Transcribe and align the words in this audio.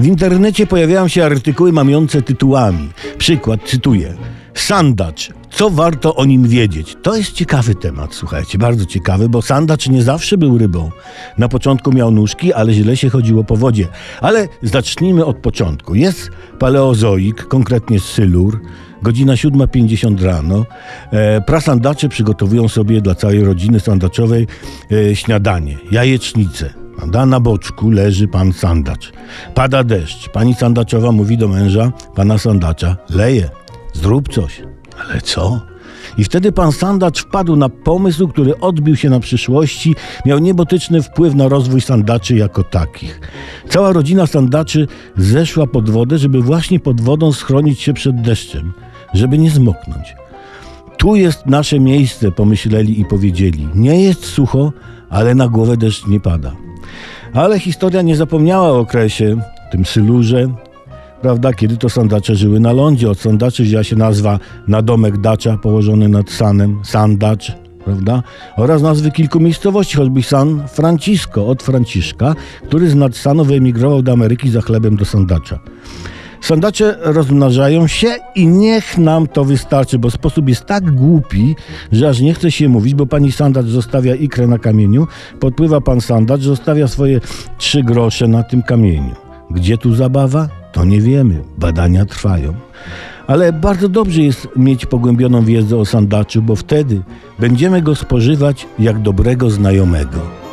W 0.00 0.06
internecie 0.06 0.66
pojawiają 0.66 1.08
się 1.08 1.24
artykuły 1.24 1.72
mamiące 1.72 2.22
tytułami. 2.22 2.88
Przykład, 3.18 3.60
cytuję. 3.64 4.14
Sandacz. 4.54 5.30
Co 5.50 5.70
warto 5.70 6.14
o 6.14 6.24
nim 6.24 6.48
wiedzieć? 6.48 6.96
To 7.02 7.16
jest 7.16 7.32
ciekawy 7.32 7.74
temat, 7.74 8.14
słuchajcie, 8.14 8.58
bardzo 8.58 8.86
ciekawy, 8.86 9.28
bo 9.28 9.42
sandacz 9.42 9.88
nie 9.88 10.02
zawsze 10.02 10.38
był 10.38 10.58
rybą. 10.58 10.90
Na 11.38 11.48
początku 11.48 11.92
miał 11.92 12.10
nóżki, 12.10 12.52
ale 12.52 12.72
źle 12.72 12.96
się 12.96 13.08
chodziło 13.08 13.44
po 13.44 13.56
wodzie. 13.56 13.88
Ale 14.20 14.48
zacznijmy 14.62 15.24
od 15.24 15.36
początku. 15.36 15.94
Jest 15.94 16.30
paleozoik, 16.58 17.44
konkretnie 17.44 18.00
sylur, 18.00 18.60
godzina 19.02 19.32
7.50 19.32 20.22
rano. 20.22 20.66
E, 21.10 21.40
prasandacze 21.40 22.08
przygotowują 22.08 22.68
sobie 22.68 23.00
dla 23.00 23.14
całej 23.14 23.44
rodziny 23.44 23.80
sandaczowej 23.80 24.46
e, 24.92 25.16
śniadanie, 25.16 25.76
jajecznicę. 25.92 26.80
Prawda? 26.96 27.26
Na 27.26 27.40
boczku 27.40 27.90
leży 27.90 28.28
pan 28.28 28.52
sandacz. 28.52 29.12
Pada 29.54 29.84
deszcz. 29.84 30.28
Pani 30.28 30.54
sandaczowa 30.54 31.12
mówi 31.12 31.38
do 31.38 31.48
męża, 31.48 31.92
pana 32.14 32.38
sandacza, 32.38 32.96
leje, 33.10 33.48
zrób 33.92 34.28
coś. 34.28 34.62
Ale 35.04 35.20
co? 35.20 35.60
I 36.18 36.24
wtedy 36.24 36.52
pan 36.52 36.72
sandacz 36.72 37.22
wpadł 37.22 37.56
na 37.56 37.68
pomysł, 37.68 38.28
który 38.28 38.60
odbił 38.60 38.96
się 38.96 39.10
na 39.10 39.20
przyszłości, 39.20 39.94
miał 40.26 40.38
niebotyczny 40.38 41.02
wpływ 41.02 41.34
na 41.34 41.48
rozwój 41.48 41.80
sandaczy 41.80 42.36
jako 42.36 42.64
takich. 42.64 43.20
Cała 43.68 43.92
rodzina 43.92 44.26
sandaczy 44.26 44.86
zeszła 45.16 45.66
pod 45.66 45.90
wodę, 45.90 46.18
żeby 46.18 46.42
właśnie 46.42 46.80
pod 46.80 47.00
wodą 47.00 47.32
schronić 47.32 47.80
się 47.80 47.92
przed 47.92 48.20
deszczem, 48.20 48.72
żeby 49.14 49.38
nie 49.38 49.50
zmoknąć. 49.50 50.14
Tu 50.98 51.16
jest 51.16 51.46
nasze 51.46 51.80
miejsce, 51.80 52.32
pomyśleli 52.32 53.00
i 53.00 53.04
powiedzieli. 53.04 53.68
Nie 53.74 54.02
jest 54.02 54.24
sucho, 54.24 54.72
ale 55.10 55.34
na 55.34 55.48
głowę 55.48 55.76
deszcz 55.76 56.06
nie 56.06 56.20
pada. 56.20 56.52
Ale 57.34 57.58
historia 57.58 58.02
nie 58.02 58.16
zapomniała 58.16 58.68
o 58.68 58.78
okresie, 58.78 59.36
tym 59.70 59.84
sylurze, 59.84 60.48
prawda, 61.22 61.52
kiedy 61.52 61.76
to 61.76 61.88
sandacze 61.88 62.36
żyły 62.36 62.60
na 62.60 62.72
lądzie. 62.72 63.10
Od 63.10 63.20
sandaczy 63.20 63.62
wzięła 63.62 63.84
się 63.84 63.96
nazwa 63.96 64.38
nadomek 64.68 65.18
dacza 65.18 65.56
położony 65.56 66.08
nad 66.08 66.30
Sanem, 66.30 66.80
Sandacz, 66.84 67.52
prawda, 67.84 68.22
oraz 68.56 68.82
nazwy 68.82 69.10
kilku 69.10 69.40
miejscowości, 69.40 69.96
choćby 69.96 70.22
San 70.22 70.68
Francisco 70.68 71.46
od 71.46 71.62
Franciszka, 71.62 72.34
który 72.66 72.90
z 72.90 72.94
Nadsanu 72.94 73.44
wyemigrował 73.44 74.02
do 74.02 74.12
Ameryki 74.12 74.50
za 74.50 74.60
chlebem 74.60 74.96
do 74.96 75.04
Sandacza. 75.04 75.58
Sandacze 76.40 76.96
rozmnażają 77.00 77.86
się 77.86 78.08
i 78.34 78.46
niech 78.46 78.98
nam 78.98 79.26
to 79.26 79.44
wystarczy, 79.44 79.98
bo 79.98 80.10
sposób 80.10 80.48
jest 80.48 80.64
tak 80.64 80.90
głupi, 80.90 81.56
że 81.92 82.08
aż 82.08 82.20
nie 82.20 82.34
chce 82.34 82.50
się 82.50 82.68
mówić, 82.68 82.94
bo 82.94 83.06
pani 83.06 83.32
sandacz 83.32 83.66
zostawia 83.66 84.14
ikrę 84.14 84.46
na 84.46 84.58
kamieniu, 84.58 85.06
podpływa 85.40 85.80
pan 85.80 86.00
sandacz, 86.00 86.40
zostawia 86.40 86.88
swoje 86.88 87.20
trzy 87.58 87.82
grosze 87.82 88.28
na 88.28 88.42
tym 88.42 88.62
kamieniu. 88.62 89.14
Gdzie 89.50 89.78
tu 89.78 89.94
zabawa? 89.94 90.48
To 90.72 90.84
nie 90.84 91.00
wiemy. 91.00 91.42
Badania 91.58 92.06
trwają. 92.06 92.54
Ale 93.26 93.52
bardzo 93.52 93.88
dobrze 93.88 94.22
jest 94.22 94.48
mieć 94.56 94.86
pogłębioną 94.86 95.44
wiedzę 95.44 95.76
o 95.76 95.84
sandaczu, 95.84 96.42
bo 96.42 96.56
wtedy 96.56 97.02
będziemy 97.38 97.82
go 97.82 97.94
spożywać 97.94 98.66
jak 98.78 99.02
dobrego 99.02 99.50
znajomego. 99.50 100.49